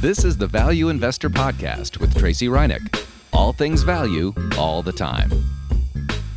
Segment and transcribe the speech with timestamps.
[0.00, 3.04] This is the Value Investor Podcast with Tracey Ryniec.
[3.32, 5.28] All things value, all the time.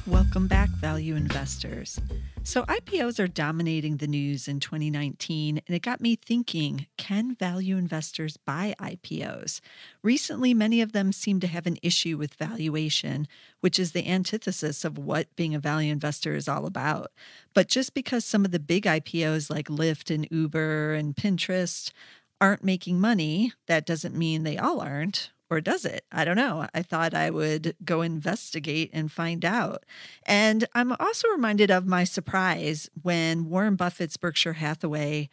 [0.07, 1.99] Welcome back, value investors.
[2.41, 7.77] So, IPOs are dominating the news in 2019, and it got me thinking can value
[7.77, 9.61] investors buy IPOs?
[10.01, 13.27] Recently, many of them seem to have an issue with valuation,
[13.59, 17.11] which is the antithesis of what being a value investor is all about.
[17.53, 21.91] But just because some of the big IPOs like Lyft and Uber and Pinterest
[22.41, 25.31] aren't making money, that doesn't mean they all aren't.
[25.49, 26.05] Or does it?
[26.13, 26.67] I don't know.
[26.73, 29.85] I thought I would go investigate and find out.
[30.25, 35.29] And I'm also reminded of my surprise when Warren Buffett's Berkshire Hathaway,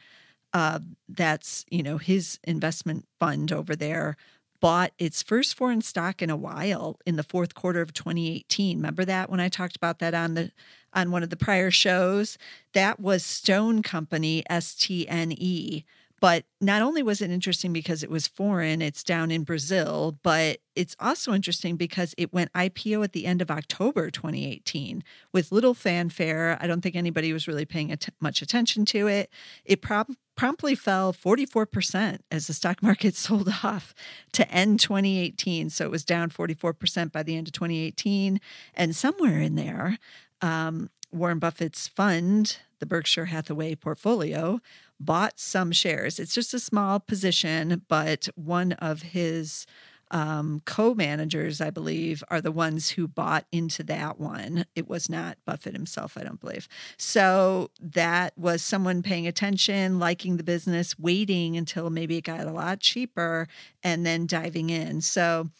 [0.52, 4.16] uh, that's, you know, his investment fund over there,
[4.60, 8.78] bought its first foreign stock in a while in the fourth quarter of 2018.
[8.78, 10.50] Remember that when I talked about that on the
[10.92, 12.38] on one of the prior shows?
[12.72, 15.84] That was Stone Company, S T N E.
[16.20, 20.58] But not only was it interesting because it was foreign, it's down in Brazil, but
[20.74, 25.74] it's also interesting because it went IPO at the end of October 2018 with little
[25.74, 26.58] fanfare.
[26.60, 29.30] I don't think anybody was really paying att- much attention to it.
[29.64, 33.94] It prob- promptly fell 44% as the stock market sold off
[34.32, 35.70] to end 2018.
[35.70, 38.40] So it was down 44% by the end of 2018.
[38.74, 39.98] And somewhere in there,
[40.40, 44.60] um, Warren Buffett's fund, the Berkshire Hathaway portfolio,
[45.00, 46.18] bought some shares.
[46.18, 49.66] It's just a small position, but one of his
[50.10, 54.64] um, co managers, I believe, are the ones who bought into that one.
[54.74, 56.68] It was not Buffett himself, I don't believe.
[56.96, 62.52] So that was someone paying attention, liking the business, waiting until maybe it got a
[62.52, 63.48] lot cheaper,
[63.82, 65.00] and then diving in.
[65.00, 65.50] So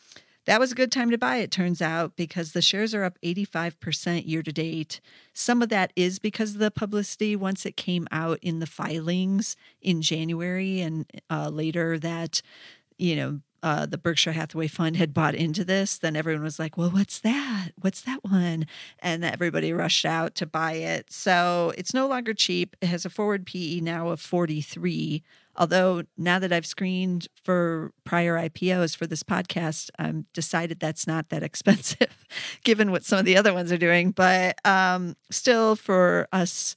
[0.49, 3.19] that was a good time to buy, it turns out, because the shares are up
[3.23, 4.99] 85% year to date.
[5.35, 9.57] Some of that is because of the publicity once it came out in the filings
[9.83, 12.41] in January and uh, later that,
[12.97, 16.79] you know, uh, the Berkshire Hathaway Fund had bought into this, then everyone was like,
[16.79, 17.71] well, what's that?
[17.79, 18.67] What's that one?
[19.01, 21.13] And everybody rushed out to buy it.
[21.13, 22.75] So it's no longer cheap.
[22.81, 25.23] It has a forward PE now of 43.
[25.59, 31.29] Although now that I've screened for prior IPOs for this podcast, I'm decided that's not
[31.31, 32.27] that expensive
[32.65, 34.13] given what some of the other ones are doing.
[34.13, 36.77] But um, still, for us,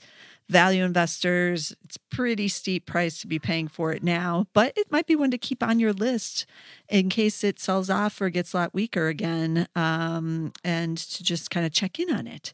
[0.49, 5.07] value investors, it's pretty steep price to be paying for it now, but it might
[5.07, 6.45] be one to keep on your list
[6.89, 11.49] in case it sells off or gets a lot weaker again, um, and to just
[11.49, 12.51] kind of check in on it.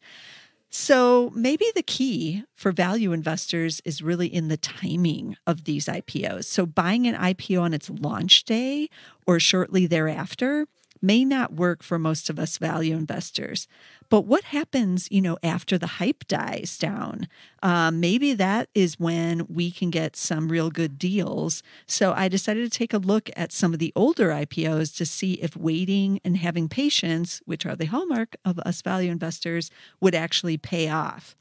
[0.70, 6.46] So maybe the key for value investors is really in the timing of these IPOs.
[6.46, 8.90] So buying an IPO on its launch day
[9.26, 10.68] or shortly thereafter
[11.02, 13.68] may not work for most of us value investors.
[14.10, 17.28] But what happens, you know, after the hype dies down?
[17.62, 21.62] Um, maybe that is when we can get some real good deals.
[21.86, 25.34] So I decided to take a look at some of the older IPOs to see
[25.34, 29.70] if waiting and having patience, which are the hallmark of us value investors,
[30.00, 31.36] would actually pay off.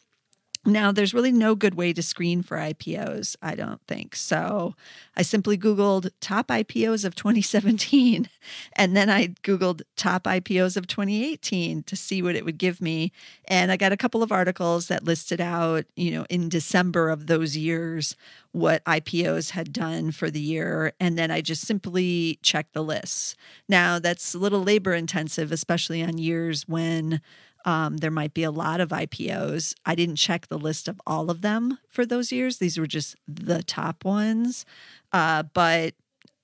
[0.67, 4.17] Now, there's really no good way to screen for IPOs, I don't think.
[4.17, 4.75] So
[5.17, 8.29] I simply Googled top IPOs of 2017,
[8.73, 13.13] and then I Googled top IPOs of 2018 to see what it would give me.
[13.47, 17.29] And I got a couple of articles that listed out, you know, in December of
[17.29, 18.17] those years,
[18.51, 20.95] what IPOs had done for the year.
[20.99, 23.37] And then I just simply checked the lists.
[23.69, 27.21] Now, that's a little labor intensive, especially on years when
[27.67, 29.75] um, there might be a lot of IPOs.
[29.85, 32.59] I didn't check the list of all of them for those years.
[32.59, 34.65] These were just the top ones.
[35.13, 35.95] Uh, but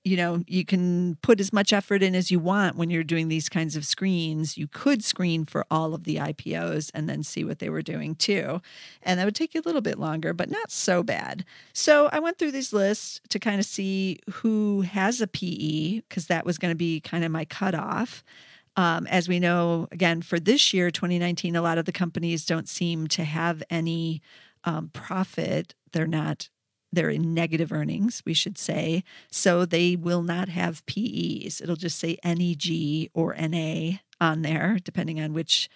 [0.05, 3.29] you know, you can put as much effort in as you want when you're doing
[3.29, 4.57] these kinds of screens.
[4.57, 8.15] You could screen for all of the IPOs and then see what they were doing
[8.15, 8.61] too.
[9.01, 11.45] And that would take you a little bit longer, but not so bad.
[11.71, 16.27] So I went through these lists to kind of see who has a PE, because
[16.27, 18.25] that was going to be kind of my cutoff.
[18.75, 22.67] Um, as we know, again, for this year, 2019, a lot of the companies don't
[22.67, 24.21] seem to have any
[24.63, 25.75] um, profit.
[25.91, 26.49] They're not,
[26.91, 29.03] they're in negative earnings, we should say.
[29.31, 31.61] So they will not have PEs.
[31.61, 35.69] It'll just say NEG or NA on there, depending on which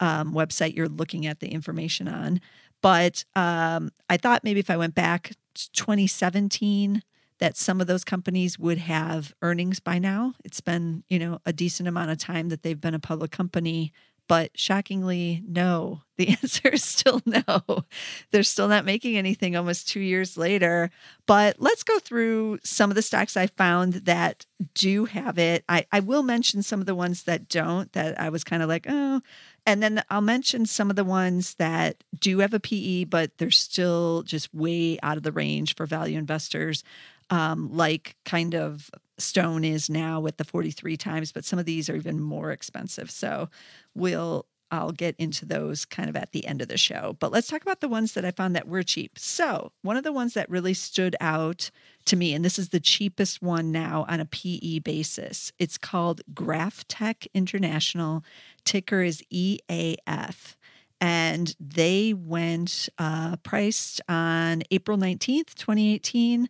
[0.00, 2.40] um, website you're looking at the information on.
[2.82, 7.02] But um, I thought maybe if I went back to 2017,
[7.38, 10.34] that some of those companies would have earnings by now.
[10.44, 13.92] It's been, you know, a decent amount of time that they've been a public company,
[14.28, 16.02] but shockingly, no.
[16.16, 17.86] The answer is still no.
[18.30, 20.90] They're still not making anything almost two years later.
[21.26, 25.64] But let's go through some of the stocks I found that do have it.
[25.68, 28.68] I, I will mention some of the ones that don't, that I was kind of
[28.68, 29.22] like, oh.
[29.66, 33.50] And then I'll mention some of the ones that do have a PE, but they're
[33.50, 36.84] still just way out of the range for value investors
[37.30, 41.88] um, like kind of Stone is now with the 43 times, but some of these
[41.88, 43.10] are even more expensive.
[43.10, 43.48] So
[43.94, 47.16] we'll I'll get into those kind of at the end of the show.
[47.20, 49.18] But let's talk about the ones that I found that were cheap.
[49.18, 51.70] So, one of the ones that really stood out
[52.06, 56.22] to me, and this is the cheapest one now on a PE basis, it's called
[56.32, 58.24] GrafTech International.
[58.64, 60.56] Ticker is EAF.
[61.00, 66.48] And they went uh, priced on April 19th, 2018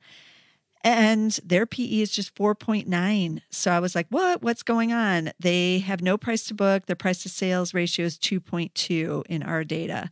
[0.84, 3.40] and their PE is just 4.9.
[3.50, 4.42] So I was like, what?
[4.42, 5.32] What's going on?
[5.40, 6.84] They have no price to book.
[6.84, 10.10] Their price to sales ratio is 2.2 in our data.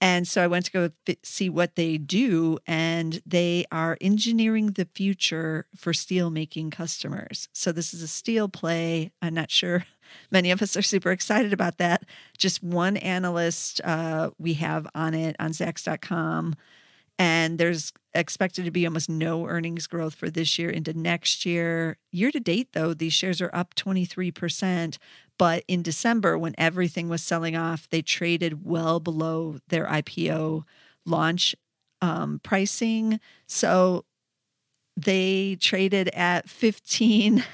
[0.00, 0.90] And so I went to go
[1.22, 7.48] see what they do, and they are engineering the future for steel making customers.
[7.54, 9.10] So this is a steel play.
[9.22, 9.86] I'm not sure
[10.30, 12.04] many of us are super excited about that.
[12.36, 16.56] Just one analyst uh, we have on it on Zacks.com
[17.18, 21.98] and there's expected to be almost no earnings growth for this year into next year.
[22.12, 24.98] Year to date, though, these shares are up 23%.
[25.38, 30.64] But in December, when everything was selling off, they traded well below their IPO
[31.04, 31.54] launch
[32.02, 33.20] um, pricing.
[33.46, 34.04] So
[34.96, 37.44] they traded at 15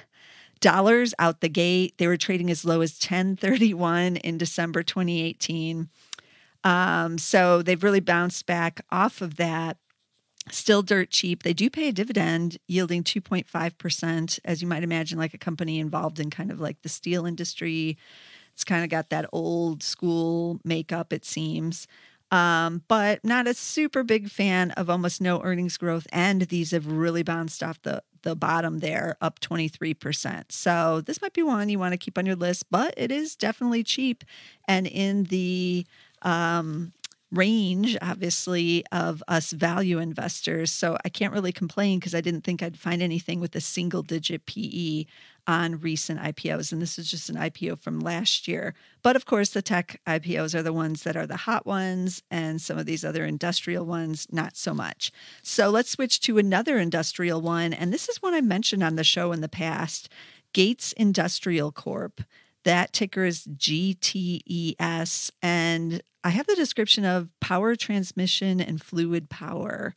[0.60, 1.94] dollars out the gate.
[1.98, 5.90] They were trading as low as 1031 in December 2018.
[6.64, 9.78] Um, so they've really bounced back off of that.
[10.50, 11.44] Still dirt cheap.
[11.44, 16.18] They do pay a dividend yielding 2.5%, as you might imagine, like a company involved
[16.18, 17.96] in kind of like the steel industry.
[18.52, 21.86] It's kind of got that old school makeup, it seems.
[22.32, 26.06] Um, but not a super big fan of almost no earnings growth.
[26.12, 30.50] And these have really bounced off the, the bottom there, up 23%.
[30.50, 33.36] So this might be one you want to keep on your list, but it is
[33.36, 34.24] definitely cheap.
[34.66, 35.86] And in the
[36.22, 36.92] um,
[37.32, 40.70] range, obviously, of us value investors.
[40.70, 44.02] So I can't really complain because I didn't think I'd find anything with a single
[44.02, 45.06] digit PE
[45.46, 46.72] on recent IPOs.
[46.72, 48.74] And this is just an IPO from last year.
[49.02, 52.60] But of course, the tech IPOs are the ones that are the hot ones, and
[52.60, 55.10] some of these other industrial ones, not so much.
[55.42, 57.72] So let's switch to another industrial one.
[57.72, 60.08] And this is one I mentioned on the show in the past
[60.52, 62.20] Gates Industrial Corp.
[62.64, 65.30] That ticker is GTES.
[65.42, 69.94] And I have the description of power transmission and fluid power.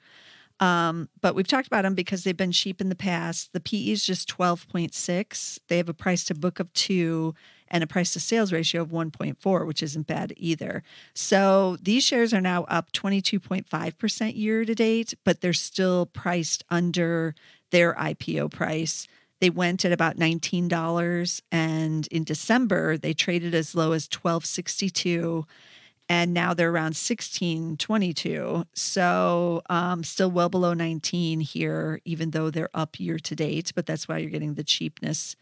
[0.59, 3.51] Um, but we've talked about them because they've been cheap in the past.
[3.53, 5.59] The PE is just 12.6.
[5.67, 7.35] They have a price to book of two
[7.67, 10.83] and a price to sales ratio of 1.4, which isn't bad either.
[11.13, 17.35] So these shares are now up 22.5% year to date, but they're still priced under
[17.71, 19.07] their IPO price.
[19.41, 25.45] They went at about $19 and in December they traded as low as 1262
[26.07, 32.69] and now they're around 1622 so um, still well below 19 here even though they're
[32.73, 35.35] up year to date but that's why you're getting the cheapness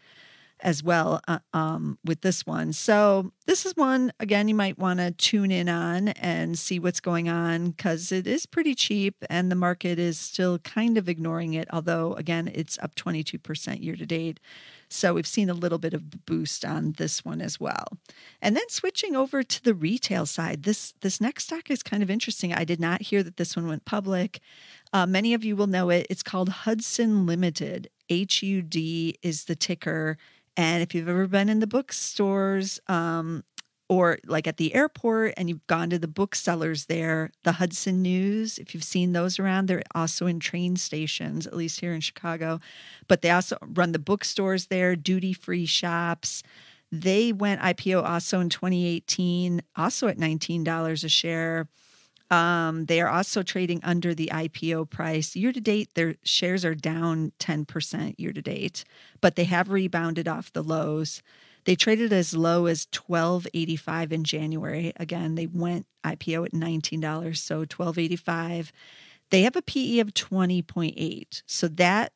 [0.64, 2.74] as well uh, um, with this one.
[2.74, 7.02] So, this is one, again, you might want to tune in on and see what's
[7.02, 11.54] going on because it is pretty cheap and the market is still kind of ignoring
[11.54, 14.40] it, although, again, it's up 22% year to date.
[14.90, 17.86] So, we've seen a little bit of boost on this one as well.
[18.42, 22.10] And then switching over to the retail side, this, this next stock is kind of
[22.10, 22.54] interesting.
[22.54, 24.40] I did not hear that this one went public.
[24.94, 26.08] Uh, many of you will know it.
[26.10, 27.90] It's called Hudson Limited.
[28.10, 28.76] HUD
[29.22, 30.18] is the ticker
[30.56, 33.44] and if you've ever been in the bookstores um,
[33.90, 38.58] or like at the airport and you've gone to the booksellers there, the Hudson News,
[38.60, 42.60] if you've seen those around, they're also in train stations, at least here in Chicago.
[43.08, 46.44] But they also run the bookstores there, duty free shops.
[46.92, 51.68] They went IPO also in 2018, also at $19 a share.
[52.34, 55.36] Um, they are also trading under the IPO price.
[55.36, 58.84] Year to date, their shares are down 10% year to date,
[59.22, 61.22] but they have rebounded off the lows.
[61.66, 64.94] They traded as low as 12.85 in January.
[64.98, 68.72] Again, they went IPO at $19, so 12.85.
[69.30, 71.44] They have a PE of 20.8.
[71.46, 72.14] So that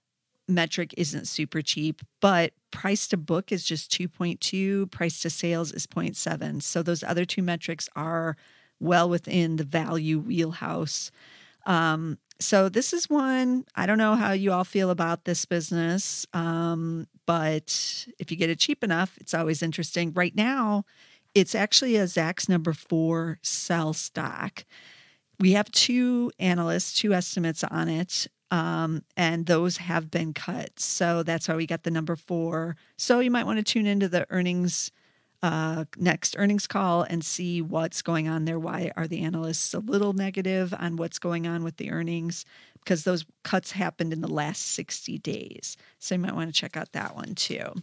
[0.47, 5.86] metric isn't super cheap, but price to book is just 2.2, price to sales is
[5.86, 6.63] 0.7.
[6.63, 8.36] So those other two metrics are
[8.79, 11.12] well within the value wheelhouse.
[11.65, 16.25] Um, so this is one I don't know how you all feel about this business,
[16.34, 20.13] um, but if you get it cheap enough, it's always interesting.
[20.13, 20.86] Right now,
[21.34, 24.65] it's actually a Zacks number four sell stock.
[25.39, 30.79] We have two analysts, two estimates on it, um, and those have been cut.
[30.79, 32.75] So that's why we got the number four.
[32.98, 34.91] So you might want to tune into the earnings
[35.44, 38.60] uh, next earnings call and see what's going on there.
[38.60, 42.46] Why are the analysts a little negative on what's going on with the earnings?
[42.84, 45.77] Because those cuts happened in the last 60 days.
[46.00, 47.74] So you might want to check out that one too.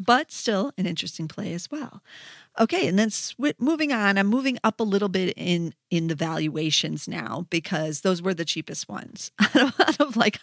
[0.00, 2.02] But still an interesting play as well.
[2.58, 6.14] Okay, and then sw- moving on, I'm moving up a little bit in in the
[6.14, 10.38] valuations now because those were the cheapest ones out of like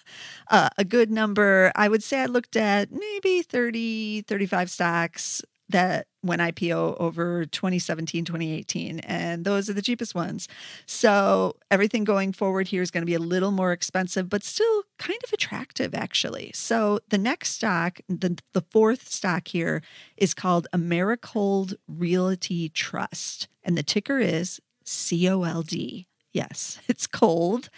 [0.49, 1.71] uh, a good number.
[1.75, 8.25] I would say I looked at maybe 30, 35 stocks that went IPO over 2017,
[8.25, 10.47] 2018, and those are the cheapest ones.
[10.85, 14.83] So everything going forward here is going to be a little more expensive, but still
[14.97, 16.51] kind of attractive, actually.
[16.53, 19.81] So the next stock, the, the fourth stock here,
[20.17, 26.05] is called Americold Realty Trust, and the ticker is COLD.
[26.33, 27.69] Yes, it's cold.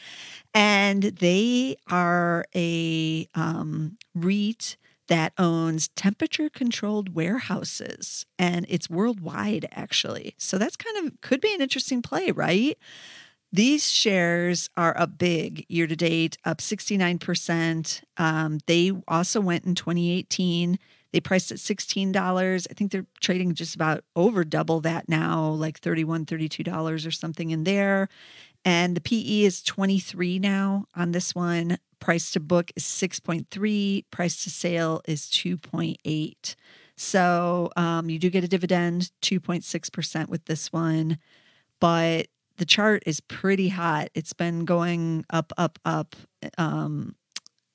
[0.53, 4.77] And they are a um, REIT
[5.07, 10.35] that owns temperature controlled warehouses and it's worldwide actually.
[10.37, 12.77] So that's kind of could be an interesting play, right?
[13.51, 18.01] These shares are up big year to date, up 69%.
[18.17, 20.77] Um, they also went in 2018.
[21.11, 22.67] They priced at $16.
[22.69, 27.51] I think they're trading just about over double that now, like $31, $32 or something
[27.51, 28.09] in there.
[28.65, 31.77] And the PE is 23 now on this one.
[31.99, 36.55] Price to book is 6.3, price to sale is 2.8.
[36.95, 41.17] So um, you do get a dividend, 2.6% with this one.
[41.79, 44.09] But the chart is pretty hot.
[44.13, 46.15] It's been going up, up, up
[46.57, 47.15] um,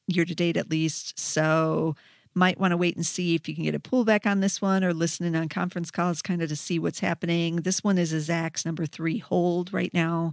[0.08, 1.18] year to date at least.
[1.18, 1.94] So
[2.34, 4.82] might want to wait and see if you can get a pullback on this one
[4.82, 7.56] or listening on conference calls kind of to see what's happening.
[7.56, 10.32] This one is a Zacks number three hold right now.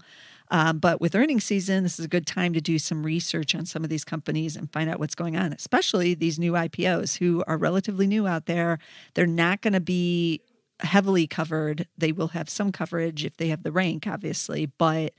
[0.51, 3.65] Um, but with earnings season, this is a good time to do some research on
[3.65, 7.43] some of these companies and find out what's going on, especially these new IPOs who
[7.45, 8.79] are relatively new out there.
[9.13, 10.41] They're not going to be
[10.79, 11.87] heavily covered.
[11.97, 15.13] They will have some coverage if they have the rank, obviously, but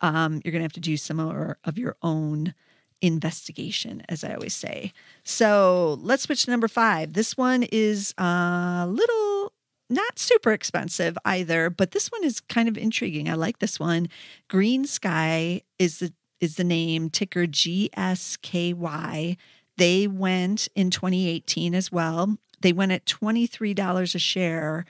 [0.00, 1.18] um, you're going to have to do some
[1.64, 2.54] of your own
[3.02, 4.92] investigation, as I always say.
[5.24, 7.12] So let's switch to number five.
[7.12, 9.52] This one is a little
[9.88, 13.28] not super expensive either, but this one is kind of intriguing.
[13.28, 14.08] I like this one.
[14.50, 19.36] GreenSky is the is the name ticker GSKY.
[19.78, 22.36] They went in 2018 as well.
[22.60, 24.84] They went at $23 a share.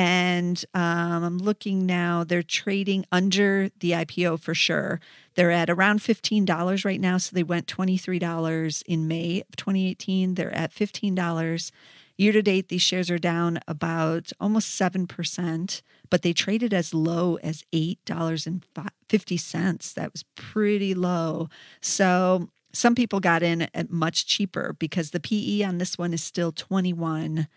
[0.00, 4.98] And um, I'm looking now, they're trading under the IPO for sure.
[5.34, 7.18] They're at around $15 right now.
[7.18, 10.36] So they went $23 in May of 2018.
[10.36, 11.70] They're at $15.
[12.16, 17.36] Year to date, these shares are down about almost 7%, but they traded as low
[17.42, 19.94] as $8.50.
[19.94, 21.50] That was pretty low.
[21.82, 26.22] So some people got in at much cheaper because the PE on this one is
[26.22, 27.48] still 21.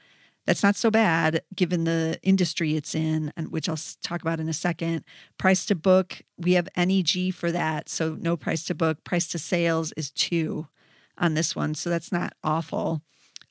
[0.45, 4.49] That's not so bad given the industry it's in, and which I'll talk about in
[4.49, 5.03] a second.
[5.37, 7.87] Price to book, we have NEG for that.
[7.87, 9.03] So no price to book.
[9.03, 10.67] Price to sales is two
[11.17, 11.75] on this one.
[11.75, 13.01] So that's not awful.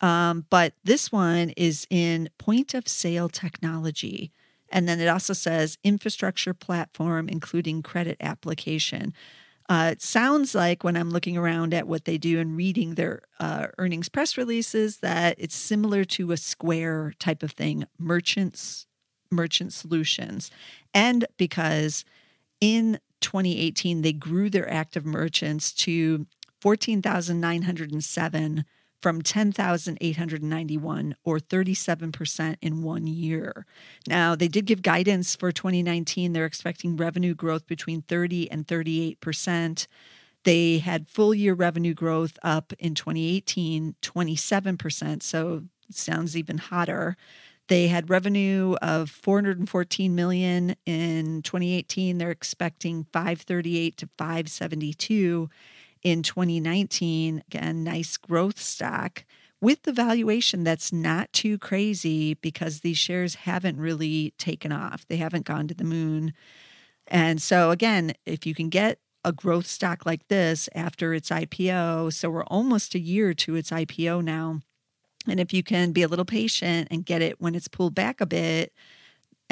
[0.01, 4.33] Um, but this one is in point of sale technology.
[4.69, 9.15] And then it also says infrastructure platform, including credit application.
[9.69, 13.23] Uh, it sounds like when I'm looking around at what they do and reading their
[13.41, 18.87] uh, earnings press releases that it's similar to a Square type of thing, merchants,
[19.31, 20.51] merchant solutions.
[20.93, 22.05] And because
[22.61, 26.27] in 2018, they grew their active merchants to
[26.61, 28.65] 14,907
[29.03, 33.67] from 10,891 or 37% in one year.
[34.07, 36.33] Now, they did give guidance for 2019.
[36.33, 39.87] They're expecting revenue growth between 30 and 38%.
[40.45, 45.23] They had full year revenue growth up in 2018, 27%.
[45.23, 47.17] So sounds even hotter.
[47.69, 52.19] They had revenue of 414 million in 2018.
[52.19, 55.49] They're expecting 538 to 572
[56.03, 57.43] in 2019.
[57.47, 59.25] Again, nice growth stock
[59.61, 65.07] with the valuation that's not too crazy because these shares haven't really taken off.
[65.07, 66.33] They haven't gone to the moon.
[67.07, 72.13] And so, again, if you can get a growth stock like this after its IPO,
[72.13, 74.61] so we're almost a year to its IPO now.
[75.29, 78.21] And if you can be a little patient and get it when it's pulled back
[78.21, 78.73] a bit,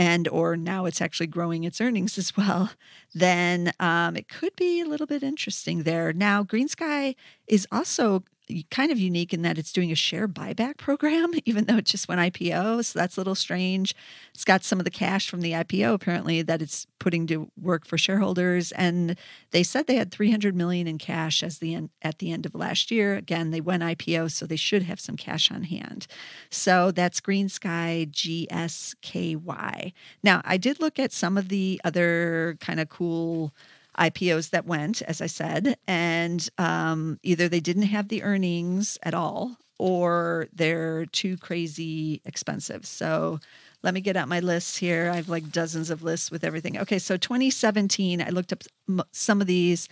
[0.01, 2.71] and or now it's actually growing its earnings as well,
[3.15, 6.13] then um, it could be a little bit interesting there.
[6.15, 7.17] Now, GreenSky
[7.47, 8.25] is also
[8.71, 12.09] kind of unique in that it's doing a share buyback program, even though it just
[12.09, 12.85] went IPO.
[12.85, 13.95] So that's a little strange.
[14.35, 17.87] It's got some of the cash from the IPO apparently that it's putting to work
[17.87, 18.73] for shareholders.
[18.73, 19.17] And
[19.51, 22.55] they said they had 300 million in cash as the end, at the end of
[22.55, 23.17] last year.
[23.17, 26.07] Again, they went IPO, so they should have some cash on hand.
[26.51, 29.93] So that's GreenSky GSKY.
[30.23, 33.53] Now, I did look at some of the other kind of cool
[33.99, 39.15] IPOs that went, as I said, and um, either they didn't have the earnings at
[39.15, 42.85] all or they're too crazy expensive.
[42.85, 43.41] So
[43.83, 45.11] let me get out my lists here.
[45.11, 46.79] I have like dozens of lists with everything.
[46.79, 48.63] Okay, so 2017, I looked up
[49.11, 49.89] some of these.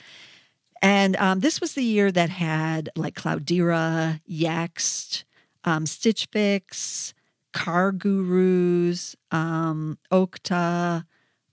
[0.83, 5.25] And um, this was the year that had like Cloudera, Yext,
[5.64, 7.14] um, Stitch Fix,
[7.55, 11.05] CarGurus, um, Okta,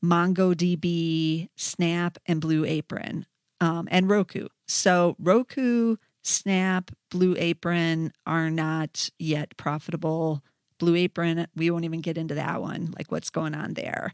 [0.06, 3.26] MongoDB, Snap, and Blue Apron,
[3.60, 4.48] um, and Roku.
[4.68, 10.44] So Roku, Snap, Blue Apron are not yet profitable.
[10.80, 14.14] Blue Apron, we won't even get into that one, like what's going on there.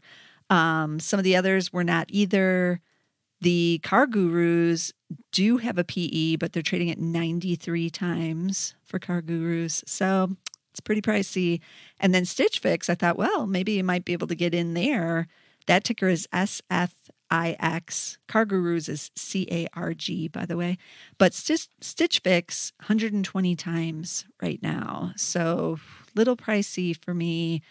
[0.50, 2.80] Um, some of the others were not either.
[3.40, 4.92] The CarGurus
[5.32, 9.82] do have a PE, but they're trading at 93 times for CarGurus.
[9.88, 10.36] So
[10.70, 11.60] it's pretty pricey.
[11.98, 14.74] And then Stitch Fix, I thought, well, maybe you might be able to get in
[14.74, 15.26] there
[15.66, 18.16] that ticker is SFIX.
[18.28, 20.78] CarGurus is C A R G, by the way.
[21.18, 25.12] But Stitch, Fix, 120 times right now.
[25.16, 25.78] So
[26.14, 27.62] little pricey for me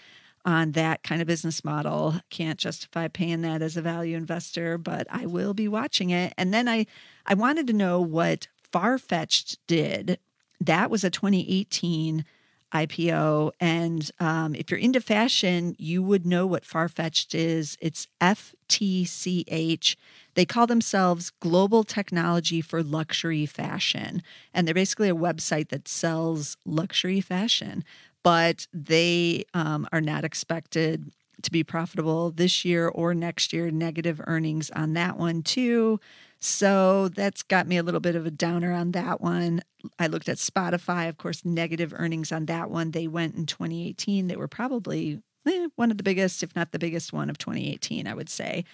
[0.46, 2.16] on that kind of business model.
[2.30, 6.34] Can't justify paying that as a value investor, but I will be watching it.
[6.38, 6.88] And then I,
[7.26, 10.18] I wanted to know what Farfetch did.
[10.60, 12.26] That was a 2018
[12.74, 13.52] IPO.
[13.60, 17.78] And um, if you're into fashion, you would know what Farfetch is.
[17.82, 19.96] It's FTCH.
[20.34, 24.24] They call themselves Global Technology for Luxury Fashion.
[24.54, 27.84] And they're basically a website that sells luxury fashion,
[28.24, 31.12] but they um, are not expected
[31.44, 33.72] to be profitable this year or next year.
[33.72, 36.00] Negative earnings on that one, too.
[36.44, 39.62] So that's got me a little bit of a downer on that one.
[40.00, 42.92] I looked at Spotify, of course, negative earnings on that one.
[42.92, 44.28] They went in 2018.
[44.28, 48.08] They were probably eh, one of the biggest, if not the biggest one of 2018,
[48.08, 48.66] I would say.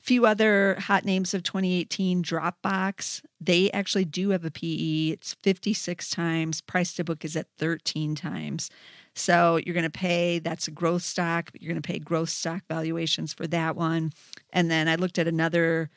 [0.00, 3.22] A few other hot names of 2018 Dropbox.
[3.40, 5.08] They actually do have a PE.
[5.08, 6.60] It's 56 times.
[6.60, 8.70] Price to book is at 13 times.
[9.16, 12.28] So you're going to pay, that's a growth stock, but you're going to pay growth
[12.28, 14.12] stock valuations for that one.
[14.52, 15.90] And then I looked at another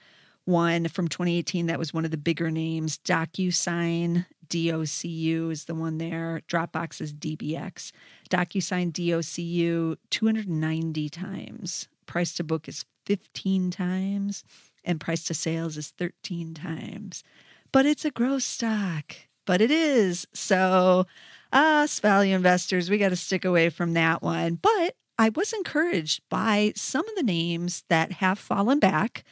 [0.45, 2.97] one from 2018 that was one of the bigger names.
[2.99, 6.41] DocuSign, DOCU is the one there.
[6.47, 7.91] Dropbox is DBX.
[8.29, 11.87] DocuSign, DOCU, 290 times.
[12.05, 14.43] Price to book is 15 times,
[14.85, 17.23] and price to sales is 13 times.
[17.71, 20.25] But it's a growth stock, but it is.
[20.33, 21.05] So,
[21.51, 24.55] us value investors, we got to stick away from that one.
[24.55, 29.23] But I was encouraged by some of the names that have fallen back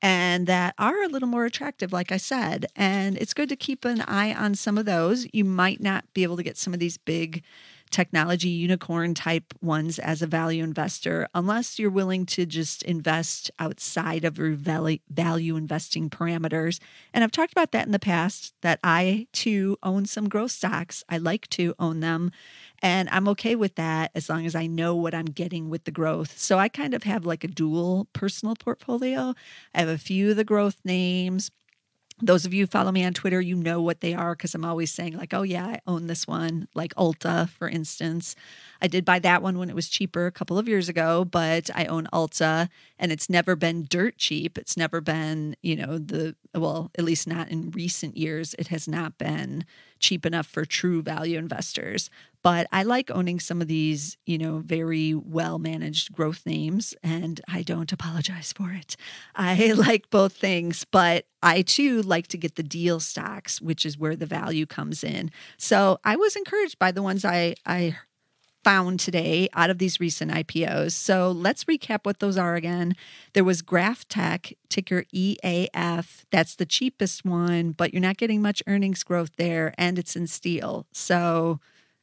[0.00, 2.66] and that are a little more attractive, like I said.
[2.76, 5.26] And it's good to keep an eye on some of those.
[5.32, 7.42] You might not be able to get some of these big
[7.94, 14.24] technology unicorn type ones as a value investor unless you're willing to just invest outside
[14.24, 16.80] of your value investing parameters.
[17.12, 21.04] And I've talked about that in the past that I too own some growth stocks.
[21.08, 22.32] I like to own them
[22.82, 25.92] and I'm okay with that as long as I know what I'm getting with the
[25.92, 26.36] growth.
[26.36, 29.34] So I kind of have like a dual personal portfolio.
[29.72, 31.52] I have a few of the growth names
[32.22, 34.92] those of you follow me on Twitter, you know what they are because I'm always
[34.92, 38.36] saying, like, oh, yeah, I own this one, like Ulta, for instance.
[38.80, 41.70] I did buy that one when it was cheaper a couple of years ago, but
[41.74, 44.56] I own Ulta and it's never been dirt cheap.
[44.56, 48.86] It's never been, you know, the, well, at least not in recent years, it has
[48.86, 49.64] not been
[49.98, 52.10] cheap enough for true value investors.
[52.42, 57.40] But I like owning some of these, you know, very well managed growth names, and
[57.48, 58.96] I don't apologize for it.
[59.34, 63.96] I like both things, but I too like to get the deal stocks, which is
[63.96, 65.30] where the value comes in.
[65.56, 67.96] So I was encouraged by the ones I, I
[68.64, 70.92] found today out of these recent IPOs.
[70.92, 72.96] So let's recap what those are again.
[73.34, 76.24] There was GrafTech, ticker EAF.
[76.30, 80.26] That's the cheapest one, but you're not getting much earnings growth there, and it's in
[80.26, 80.86] steel.
[80.92, 81.60] So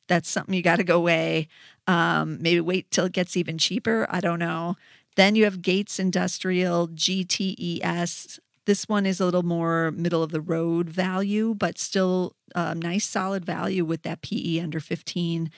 [0.07, 1.47] that's something you got to go away.
[1.87, 4.05] Um, maybe wait till it gets even cheaper.
[4.09, 4.75] I don't know.
[5.15, 8.39] Then you have Gates Industrial, GTES.
[8.65, 13.05] This one is a little more middle of the road value, but still a nice
[13.05, 15.49] solid value with that PE under 15.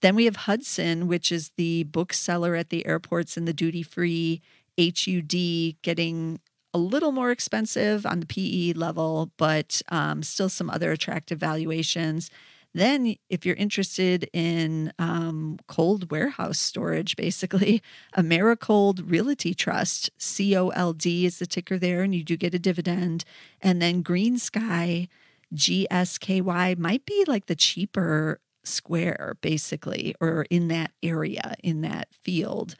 [0.00, 4.40] Then we have Hudson, which is the bookseller at the airports and the duty free
[4.78, 6.40] HUD, getting
[6.72, 12.30] a little more expensive on the PE level, but um, still some other attractive valuations.
[12.72, 17.82] Then, if you're interested in um, cold warehouse storage, basically,
[18.16, 23.24] Americold Realty Trust, COLD is the ticker there, and you do get a dividend.
[23.60, 25.08] And then GreenSky,
[25.52, 28.38] GSKY, might be like the cheaper
[28.70, 32.74] square, basically, or in that area, in that field.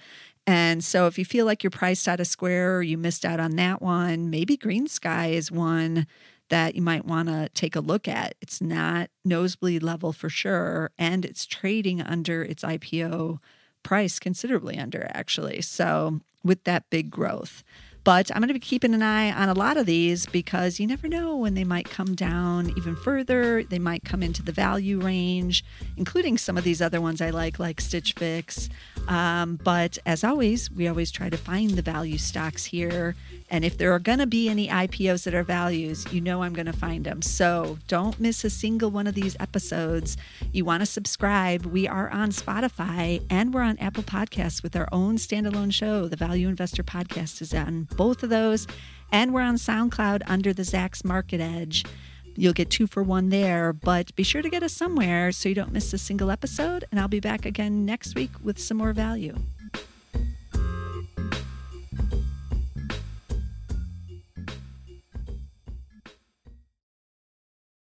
[0.47, 3.41] And so, if you feel like you're priced out of square or you missed out
[3.41, 6.07] on that one, maybe GreenSky is one
[6.49, 8.35] that you might want to take a look at.
[8.41, 13.39] It's not nosebleed level for sure, and it's trading under its IPO
[13.83, 15.61] price, considerably under actually.
[15.63, 17.63] So, with that big growth.
[18.03, 20.87] But I'm going to be keeping an eye on a lot of these because you
[20.87, 23.63] never know when they might come down even further.
[23.63, 25.65] They might come into the value range,
[25.97, 28.69] including some of these other ones I like, like Stitch Fix.
[29.09, 33.15] Um, but as always, we always try to find the value stocks here.
[33.51, 36.53] And if there are going to be any IPOs that are values, you know I'm
[36.53, 37.21] going to find them.
[37.23, 40.17] So don't miss a single one of these episodes.
[40.53, 41.67] You want to subscribe.
[41.67, 46.07] We are on Spotify and we're on Apple Podcasts with our own standalone show.
[46.07, 48.69] The Value Investor Podcast is on both of those.
[49.13, 51.85] And we're on SoundCloud under the Zacks Market Edge.
[52.37, 55.55] You'll get two for one there, but be sure to get us somewhere so you
[55.55, 56.85] don't miss a single episode.
[56.91, 59.37] And I'll be back again next week with some more value.